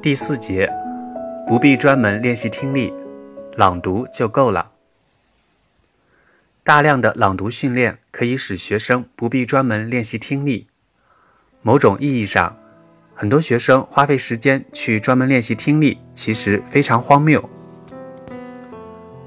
[0.00, 0.72] 第四节，
[1.44, 2.94] 不必专门练习听力，
[3.56, 4.70] 朗读就够了。
[6.62, 10.68] 大量的朗读训练可以使学生不必专门练习听力。
[11.62, 12.56] 某种意义上，
[13.12, 17.50] 很多学生花费时间去专门练习听力，其实非常荒谬。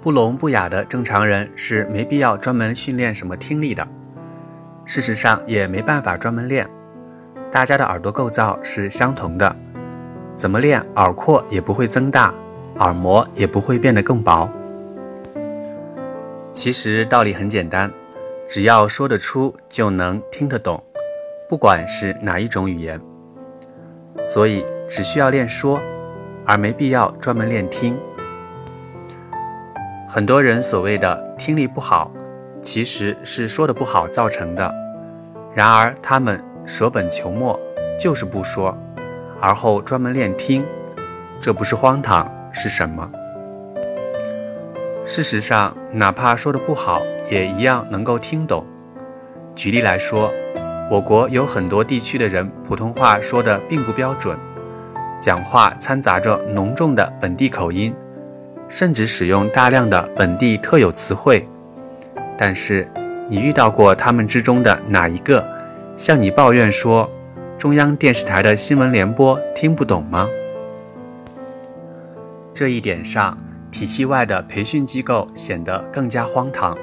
[0.00, 3.88] 不聋不哑的正常人是没必要专门训练什么听力的，
[4.84, 6.70] 事实上也没办法专门练。
[7.50, 9.56] 大家的耳朵构造是相同的。
[10.34, 12.32] 怎么练耳廓也不会增大，
[12.78, 14.48] 耳膜也不会变得更薄。
[16.52, 17.90] 其实道理很简单，
[18.48, 20.82] 只要说得出就能听得懂，
[21.48, 23.00] 不管是哪一种语言。
[24.22, 25.80] 所以只需要练说，
[26.44, 27.96] 而没必要专门练听。
[30.08, 32.10] 很多人所谓的听力不好，
[32.60, 34.70] 其实是说的不好造成的。
[35.54, 37.58] 然而他们舍本求末，
[37.98, 38.76] 就是不说。
[39.42, 40.64] 而后专门练听，
[41.40, 43.10] 这不是荒唐是什么？
[45.04, 48.64] 事实上，哪怕说的不好，也一样能够听懂。
[49.56, 50.30] 举例来说，
[50.88, 54.38] 我国有很多地区的人普通话说的并不标准，
[55.20, 57.92] 讲话掺杂着浓重的本地口音，
[58.68, 61.44] 甚至使用大量的本地特有词汇。
[62.38, 62.88] 但是，
[63.28, 65.44] 你遇到过他们之中的哪一个
[65.96, 67.10] 向你抱怨说？
[67.62, 70.28] 中央电视台的新闻联播听不懂吗？
[72.52, 73.38] 这一点上，
[73.70, 76.76] 体系外的培训机构显得更加荒唐。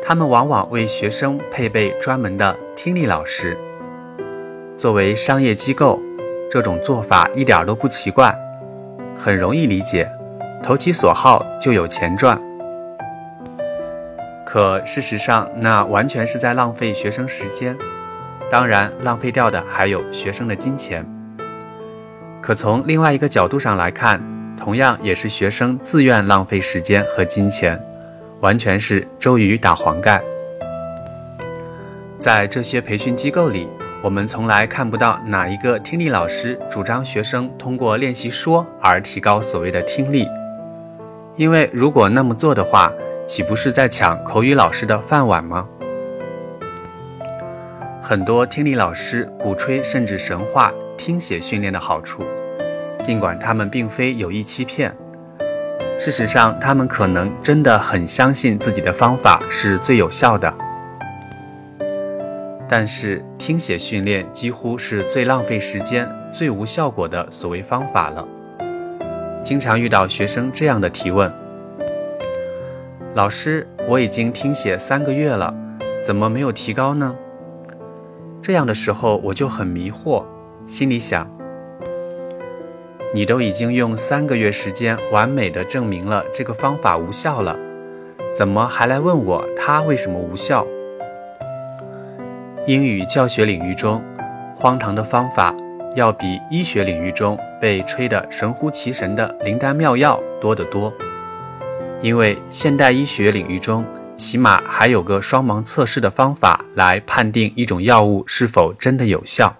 [0.00, 3.58] 他们往往为学生配备专门的听力老师。
[4.76, 6.00] 作为商业机构，
[6.48, 8.32] 这种做法一点都不奇怪，
[9.18, 10.08] 很容易理解，
[10.62, 12.40] 投其所好就有钱赚。
[14.46, 17.76] 可事实上，那完全是在浪费学生时间。
[18.48, 21.04] 当然，浪费掉的还有学生的金钱。
[22.40, 24.20] 可从另外一个角度上来看，
[24.56, 27.80] 同样也是学生自愿浪费时间和金钱，
[28.40, 30.22] 完全是周瑜打黄盖。
[32.16, 33.68] 在这些培训机构里，
[34.00, 40.28] 我们从来看不到哪一个听力老师主张学生通过练习说而提高所谓的听力，
[41.34, 42.92] 因为如果那么做的话，
[43.26, 45.66] 岂不是在抢口语老师的饭碗吗？
[48.08, 52.22] 很多听力老师鼓吹甚至神话听写训练的好处，
[53.02, 54.94] 尽管他们并非有意欺骗。
[55.98, 60.54] 事实上，他们可能真的很相信自己的方法是最有效的。
[62.68, 68.24] 但是，听写训练几乎是最浪费时间、最无效果的所谓方法了。
[69.42, 71.28] 经常遇到学生这样的提问
[73.16, 75.52] ：“老师，我已经听写三个月了，
[76.04, 77.12] 怎么没有提高呢？”
[78.46, 80.22] 这样的时候我就很迷惑，
[80.68, 81.28] 心里想：
[83.12, 87.58] 你都已经用三个月时间完美的证明了这个方法无效了，
[88.32, 90.64] 怎么还来问我它为什么无效？
[92.68, 94.00] 英语教学领域中，
[94.54, 95.52] 荒唐的方法
[95.96, 100.92] 要比医学领域中被吹得神乎其神的灵丹妙药多得多，
[102.00, 103.84] 因为现代医学领域中。
[104.16, 109.54] 起码还有个双盲测试的方法来判定一种药物是否真的有效。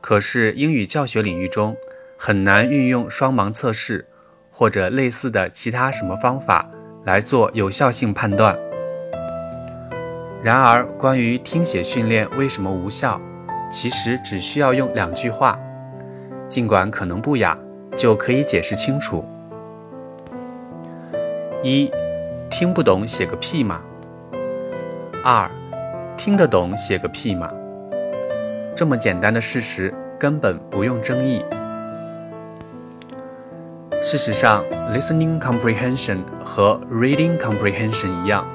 [0.00, 1.74] 可是英语教学领域中
[2.16, 4.06] 很难运用双盲测试
[4.50, 6.68] 或者类似的其他什么方法
[7.04, 8.56] 来做有效性判断。
[10.42, 13.20] 然而，关于听写训练为什么无效，
[13.70, 15.58] 其实只需要用两句话，
[16.48, 17.58] 尽管可能不雅，
[17.96, 19.24] 就可以解释清楚。
[21.62, 21.90] 一。
[22.50, 23.80] 听不懂写个屁嘛！
[25.22, 25.50] 二，
[26.16, 27.52] 听得懂写个屁嘛！
[28.74, 31.44] 这么简单的事实根本不用争议。
[34.02, 34.64] 事实上
[34.94, 38.46] ，listening comprehension 和 reading comprehension 一样，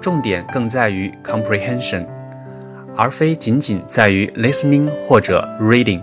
[0.00, 2.06] 重点更在于 comprehension，
[2.96, 6.00] 而非仅仅在于 listening 或者 reading。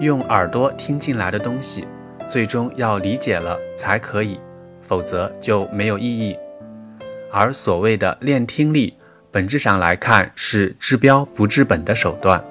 [0.00, 1.86] 用耳朵听进来的东西，
[2.28, 4.38] 最终要理解了才可以。
[4.86, 6.36] 否则就没有意义。
[7.32, 8.94] 而所谓的练听力，
[9.30, 12.42] 本质上来看是治标不治本的手段。